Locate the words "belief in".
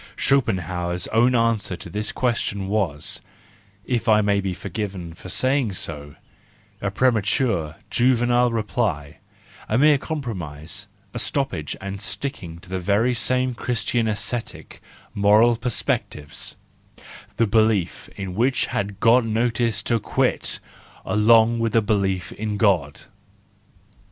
17.45-18.33, 21.83-22.57